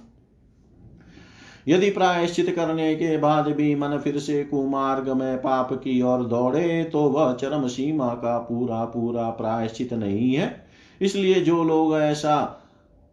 [1.67, 6.83] यदि प्रायश्चित करने के बाद भी मन फिर से कुमार्ग में पाप की ओर दौड़े
[6.83, 10.53] तो वह चरम सीमा का पूरा पूरा प्रायश्चित नहीं है।
[11.01, 12.61] इसलिए जो लोग ऐसा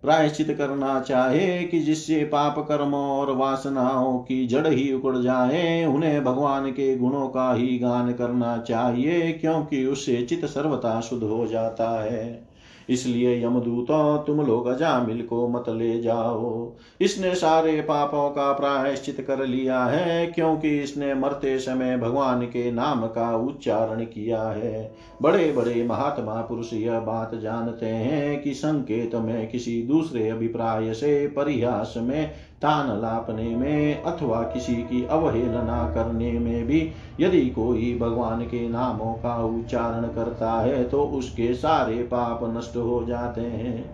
[0.03, 6.25] प्रायश्चित करना चाहे कि जिससे पाप कर्मों और वासनाओं की जड़ ही उकड़ जाए, उन्हें
[6.25, 12.03] भगवान के गुणों का ही गान करना चाहिए, क्योंकि उससे चित सर्वथा शुद्ध हो जाता
[12.05, 12.52] है।
[12.91, 19.47] इसलिए यमदूतों तुम लोग अजामिल को मत ले जाओ। इसने सारे पापों का प्रायश्चित कर
[19.47, 25.85] लिया है, क्योंकि इसने मरते समय भगवान के नाम का उच्चारण किया है। बड़े बड़े
[25.85, 32.31] महात्मा पुरुष यह बात जानते हैं कि संकेत में किसी दूसरे अभिप्राय से, परिहास में
[32.63, 36.81] तान लापने में अथवा किसी की अवहेलना करने में भी
[37.21, 43.05] यदि कोई भगवान के नामों का उच्चारण करता है तो उसके सारे पाप नष्ट हो
[43.09, 43.85] जाते हैं।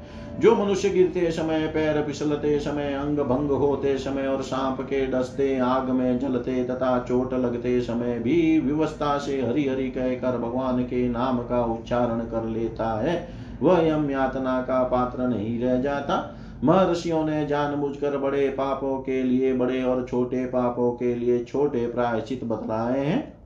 [0.40, 5.58] जो मनुष्य गिरते समय, पैर फिसलते समय, अंग भंग होते समय और सांप के डसते
[5.58, 11.08] आग में जलते तथा चोट लगते समय भी व्यवस्था से हरि हरि कहकर भगवान के
[11.08, 13.28] नाम का उच्चारण कर लेता है,
[13.62, 16.34] वह यम यातना का पात्र नहीं रह जाता।
[16.64, 22.44] महर्षियों ने जानबूझकर बड़े पापों के लिए, बड़े और छोटे पापों के लिए छोटे प्रायश्चित
[22.44, 23.38] बतलाए हैं।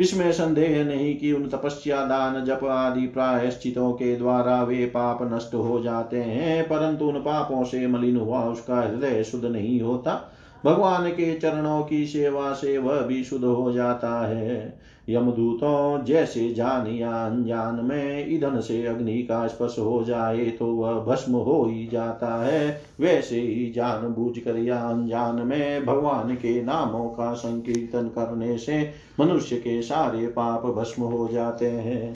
[0.00, 5.54] इसमें संदेह नहीं कि उन तपस्या, दान, जप आदि प्रायश्चितों के द्वारा वे पाप नष्ट
[5.54, 10.32] हो जाते हैं, परंतु उन पापों से मलिन हुआ उसका हृदय शुद्ध नहीं होता।
[10.64, 16.86] भगवान के चरणों की सेवा से वह भी शुद्ध हो जाता है। यमदूतों जैसे जान
[16.86, 21.86] या अनजान में ईंधन से अग्नि का स्पर्श हो जाए तो वह भस्म हो ही
[21.86, 28.08] जाता है। वैसे ही जान बूझ कर या अनजान में भगवान के नामों का संकीर्तन
[28.08, 32.12] करने से मनुष्य के सारे पाप भस्म हो जाते हैं।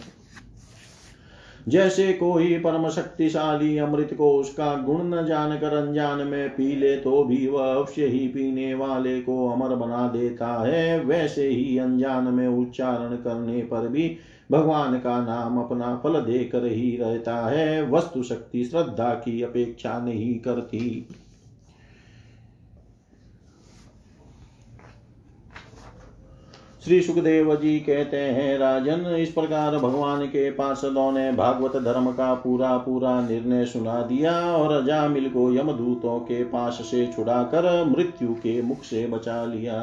[1.68, 7.24] जैसे कोई परम शक्तिशाली अमृत को उसका गुण न जानकर अनजान में पी ले तो
[7.24, 12.48] भी वह अवश्य ही पीने वाले को अमर बना देता है। वैसे ही अनजान में
[12.48, 14.16] उच्चारण करने पर भी
[14.50, 20.38] भगवान का नाम अपना फल देकर ही रहता है। वस्तु शक्ति श्रद्धा की अपेक्षा नहीं
[20.38, 21.08] करती।
[26.88, 32.34] श्री सुखदेव जी कहते हैं, राजन, इस प्रकार भगवान के पार्षदों ने भागवत धर्म का
[32.34, 38.62] पूरा पूरा निर्णय सुना दिया और अजामिल को यमदूतों के पास से छुड़ाकर मृत्यु के
[38.62, 39.80] मुख से बचा लिया।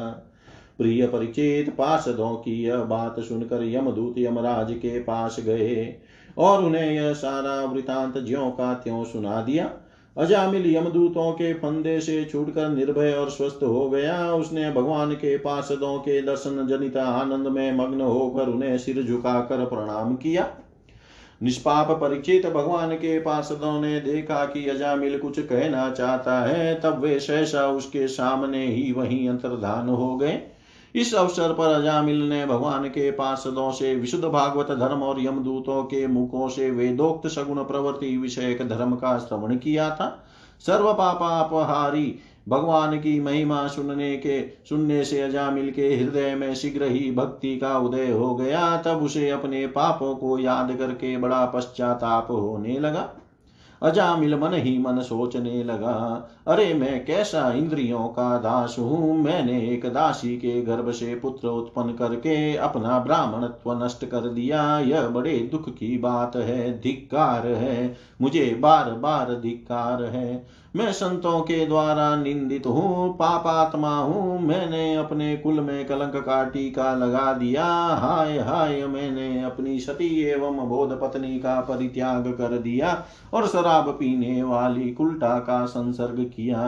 [0.78, 5.96] प्रिय परिचित, पार्षदों की यह बात सुनकर यमदूत यमराज के पास गए
[6.38, 9.70] और उन्हें यह सारा वृतांत ज्यो का त्यों सुना दिया।
[10.18, 15.98] अजामिल यमदूतों के फंदे से छूटकर निर्भय और स्वस्थ हो गया। उसने भगवान के पार्षदों
[15.98, 20.48] के दर्शन जनिता आनंद में मग्न होकर उन्हें सिर झुकाकर प्रणाम किया।
[21.42, 27.20] निष्पाप परिचित भगवान के पार्षदों ने देखा कि अजामिल कुछ कहना चाहता है, तब वे
[27.20, 30.40] सहसा उसके सामने ही वहीं अंतर्धान हो गए।
[30.96, 36.06] इस अवसर पर अजामिल ने भगवान के पार्षदों से विशुद्ध भागवत धर्म और यमदूतों के
[36.06, 40.24] मुखों से वेदोक्त सगुण प्रवृत्ति विषयक धर्म का श्रवण किया था।
[40.60, 42.18] सर्व पापापहारी,
[42.48, 47.78] भगवान की महिमा सुनने के, सुनने से अजामिल के हृदय में शीघ्र ही भक्ति का
[47.78, 53.10] उदय हो गया। तब उसे अपने पापों को याद करके बड़ा पश्चाताप होने लगा।
[53.82, 59.24] अजामिल मन ही मन सोचने लगा, अरे, मैं कैसा इंद्रियों का दास हूँ?
[59.24, 65.08] मैंने एक दासी के गर्भ से पुत्र उत्पन्न करके अपना ब्राह्मणत्व नष्ट कर दिया। यह
[65.08, 70.46] बड़े दुख की बात है, धिक्कार है। मुझे बार बार धिक्कार है।
[70.76, 76.94] मैं संतों के द्वारा निंदित हूँ, पापात्मा हूँ। मैंने अपने कुल में कलंक का टीका
[76.94, 77.64] लगा दिया।
[77.94, 83.04] हाय हाय, मैंने अपनी सती एवं बोध पत्नी का परित्याग कर दिया
[83.34, 86.62] और शराब पीने वाली कुल्टा का संसर्ग किया।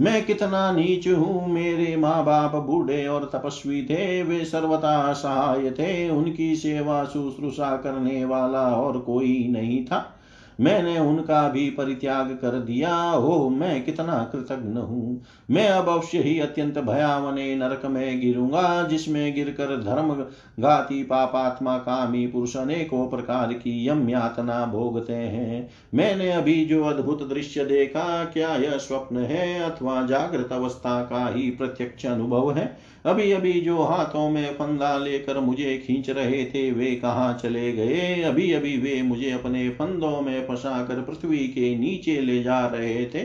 [0.00, 6.10] मैं कितना नीच हूँ, मेरे माँ बाप बूढ़े और तपस्वी थे। वे सर्वथा सहाय थे,
[6.10, 10.14] उनकी सेवा शुश्रूषा करने वाला और कोई नहीं था।
[10.60, 16.38] मैंने उनका भी परित्याग कर दिया। हो मैं कितना कृतज्ञ हूँ। मैं अब अवश्य ही
[16.40, 20.14] अत्यंत भयावने नरक में गिरूँगा, जिसमें गिरकर धर्म
[20.62, 27.28] घाती पापात्मा कामी पुरुष अनेकों प्रकार की यम यातना भोगते हैं। मैंने अभी जो अद्भुत
[27.28, 32.87] दृश्य देखा, क्या यह स्वप्न है अथवा जागृत अवस्था का ही प्रत्यक्ष अनुभव है?
[33.08, 38.22] अभी अभी जो हाथों में फंदा लेकर मुझे खींच रहे थे, वे कहाँ चले गए?
[38.22, 43.06] अभी अभी वे मुझे अपने फंदों में फंसा कर पृथ्वी के नीचे ले जा रहे
[43.06, 43.22] थे।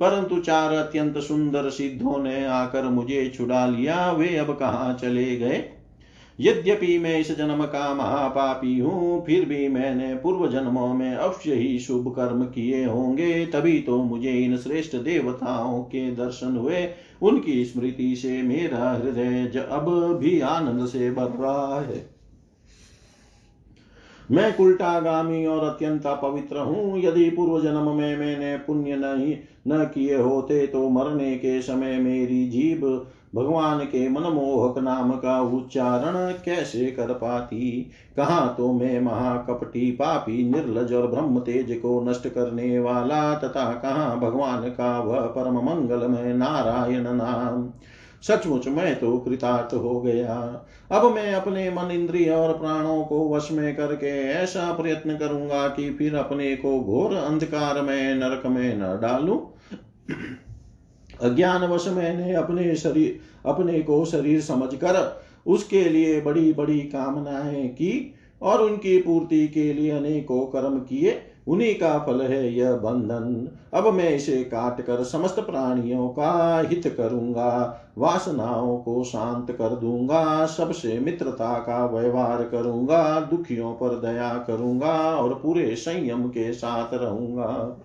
[0.00, 5.64] परंतु चार अत्यंत सुंदर सिद्धों ने आकर मुझे छुड़ा लिया। वे अब कहाँ चले गए?
[6.38, 11.78] यद्यपि मैं इस जन्म का महापापी हूँ, फिर भी मैंने पूर्व जन्मों में अवश्य ही
[11.78, 16.86] शुभ कर्म किए होंगे। तभी तो मुझे इन श्रेष्ठ देवताओं के दर्शन हुए।
[17.22, 22.06] उनकी स्मृति से मेरा हृदय अब भी आनंद से भर रहा है।
[24.30, 29.36] मैं कुलटागामी और अत्यंत पवित्र हूँ। यदि पूर्व जन्म में मैंने पुण्य नहीं
[29.68, 32.84] न किए होते तो मरने के समय मेरी जीभ
[33.34, 37.90] भगवान के मनमोहक नाम का उच्चारण कैसे कर पाती?
[38.16, 44.14] कहा तो मैं महाकपटी पापी, निर्लज और ब्रह्म तेज को नष्ट करने वाला तथा कहा
[44.14, 47.70] भगवान का वह परम मंगलमय नारायण नाम?
[48.22, 53.48] सचमुच मैं तो कृतार्थ हो गया। अब मैं अपने मन इंद्रिय और प्राणों को वश
[53.52, 58.80] में करके ऐसा प्रयत्न करूँगा कि फिर अपने को घोर अंधकार में, नरक में न
[58.80, 59.38] डालूं।
[61.22, 68.62] अज्ञानवश मैंने अपने शरीर, अपने को शरीर समझकर उसके लिए बड़ी बड़ी कामनाएँ की और
[68.62, 74.10] उनकी पूर्ति के लिए अनेकों कर्म किए, उन्हीं का फल है यह बंधन। अब मैं
[74.16, 81.58] इसे काट कर समस्त प्राणियों का हित करूँगा, वासनाओं को शांत कर दूँगा, सबसे मित्रता
[81.58, 87.78] का व्यवहार करूँगा, दुखियों पर दया करूँगा और पूरे संयम के साथ रहूँगा।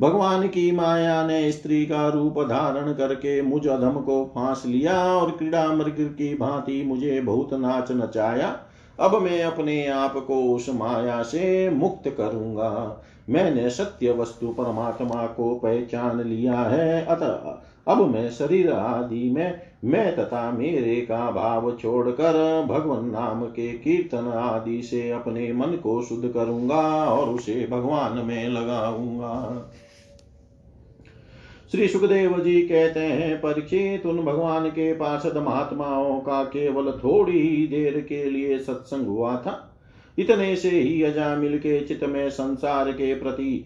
[0.00, 5.30] भगवान की माया ने स्त्री का रूप धारण करके मुझ अधम को फांस लिया और
[5.30, 8.56] क्रीड़ा मृग की भांति मुझे बहुत नाच नचाया।
[9.00, 15.54] अब मैं अपने आप को उस माया से मुक्त करूँगा। मैंने सत्य वस्तु परमात्मा को
[15.54, 17.58] पहचान लिया है। अतः
[17.92, 24.28] अब मैं शरीर आदि में मैं तथा मेरे का भाव छोड़कर भगवान नाम के कीर्तन
[24.28, 29.70] आदि से अपने मन को शुद्ध करूँगा और उसे भगवान में लगाऊँगा।
[31.70, 37.66] श्री सुखदेव जी कहते हैं, परीक्षित उन भगवान के पार्षद महात्माओं का केवल थोड़ी ही
[37.66, 39.74] देर के लिए सत्संग हुआ था।
[40.18, 43.64] इतने से ही अजामिल के चित में संसार के प्रति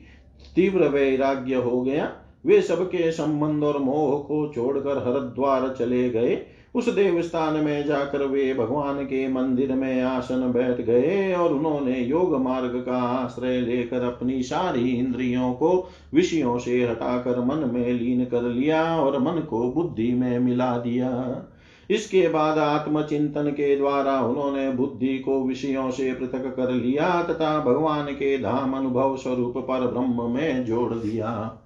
[0.56, 2.12] तीव्र वैराग्य हो गया।
[2.46, 6.34] वे सबके संबंध और मोह को छोड़कर हरद्वार चले गए।
[6.74, 12.40] उस देवस्थान में जाकर वे भगवान के मंदिर में आसन बैठ गए और उन्होंने योग
[12.40, 18.42] मार्ग का आश्रय लेकर अपनी सारी इंद्रियों को विषयों से हटाकर मन में लीन कर
[18.42, 21.46] लिया और मन को बुद्धि में मिला दिया।
[21.90, 28.06] इसके बाद आत्मचिंतन के द्वारा उन्होंने बुद्धि को विषयों से पृथक कर लिया तथा भगवान
[28.06, 31.59] के धाम अनुभव स्वरूप पर ब्रह्म में जोड़ दिया।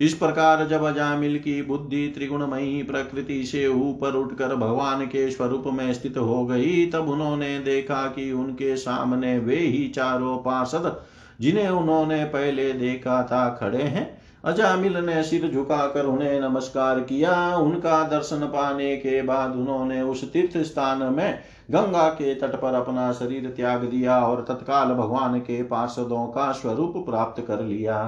[0.00, 5.92] इस प्रकार जब अजामिल की बुद्धि त्रिगुणमयी प्रकृति से ऊपर उठकर भगवान के स्वरूप में
[5.94, 11.00] स्थित हो गई, तब उन्होंने देखा कि उनके सामने वे ही चारों पार्षद
[11.40, 14.08] जिन्हें उन्होंने पहले देखा था खड़े हैं।
[14.44, 20.58] अजामिल ने सिर झुकाकर उन्हें नमस्कार किया। उनका दर्शन पाने के बाद उन्होंने उस तीर्थ
[20.58, 21.38] स्थान में
[21.70, 27.04] गंगा के तट पर अपना शरीर त्याग दिया और तत्काल भगवान के पार्षदों का स्वरूप
[27.06, 28.02] प्राप्त कर लिया।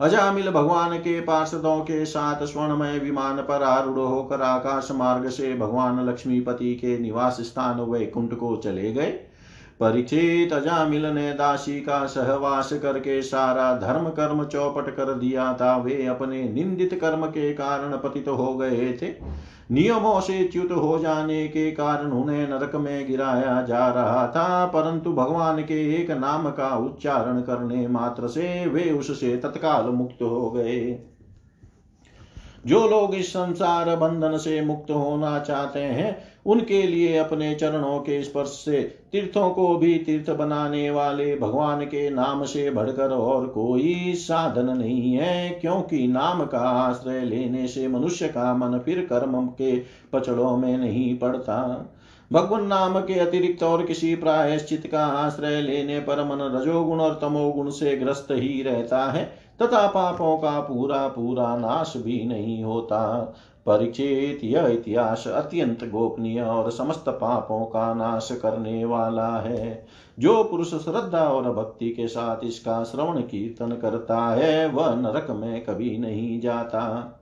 [0.00, 6.08] अजामिल भगवान के पार्षदों के साथ स्वर्णमय विमान पर आरूढ़ होकर आकाश मार्ग से भगवान
[6.08, 9.10] लक्ष्मीपति के निवास स्थान वैकुंठ को चले गए।
[9.80, 16.06] परीक्षित अजामिल ने दासी का सहवास करके सारा धर्म कर्म चौपट कर दिया था। वे
[16.06, 19.12] अपने निंदित कर्म के कारण पतित हो गए थे।
[19.70, 25.12] नियमों से च्युत हो जाने के कारण उन्हें नरक में गिराया जा रहा था। परंतु
[25.12, 30.98] भगवान के एक नाम का उच्चारण करने मात्र से वे उससे तत्काल मुक्त हो गए।
[32.68, 36.16] जो लोग इस संसार बंधन से मुक्त होना चाहते हैं,
[36.46, 42.10] उनके लिए अपने चरणों के स्पर्श से, तीर्थों को भी तीर्थ बनाने वाले भगवान के
[42.10, 48.28] नाम से बढ़कर और कोई साधन नहीं है, क्योंकि नाम का आश्रय लेने से मनुष्य
[48.28, 49.78] का मन फिर कर्म के
[50.12, 51.88] पचड़ों में नहीं पड़ता।
[52.32, 57.70] भगवान नाम के अतिरिक्त और किसी प्रायश्चित का आश्रय लेने पर मन रजोगुण और तमोगुण
[57.70, 63.34] से ग्रस्त ही रहता है। तथा पापों का पूरा पूरा नाश भी नहीं होता।
[63.66, 69.86] परिचित यह इतिहास अत्यंत गोपनीय और समस्त पापों का नाश करने वाला है।
[70.18, 75.64] जो पुरुष श्रद्धा और भक्ति के साथ इसका श्रवण कीर्तन करता है, वह नरक में
[75.64, 77.14] कभी नहीं जाता।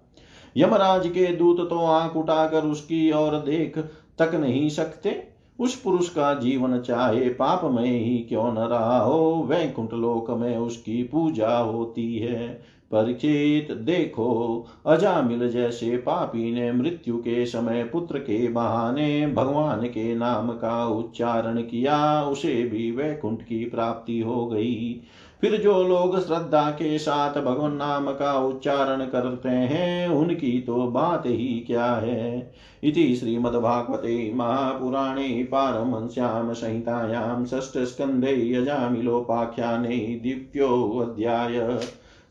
[0.56, 3.78] यमराज के दूत तो आँख उठाकर उसकी ओर देख
[4.18, 5.25] तक नहीं सकते।
[5.60, 10.56] उस पुरुष का जीवन चाहे पाप में ही क्यों न रहा हो, वैकुंठ लोक में
[10.56, 18.48] उसकी पूजा होती है। परिचित देखो, अजामिल जैसे पापी ने मृत्यु के समय पुत्र के
[18.48, 25.00] बहाने भगवान के नाम का उच्चारण किया, उसे भी वैकुंठ की प्राप्ति हो गई।
[25.40, 31.22] फिर जो लोग श्रद्धा के साथ भगवान नाम का उच्चारण करते हैं, उनकी तो बात
[31.26, 32.52] ही क्या है?
[32.84, 41.78] इति श्रीमद्भागवते महापुराणे पारमश्याम संहितायां षष्ठस्कन्धे यजामिलोपाख्याने द्वितीयोऽध्याय।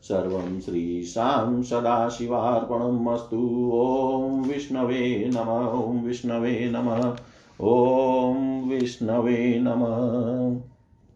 [0.02, 5.48] सर्वं श्रीशां सदाशिवार्पणम् अस्तु। ॐ विष्णवे नम,
[5.80, 7.14] ॐ विष्णवे नम,
[7.66, 10.75] ॐ विष्णवे नमः।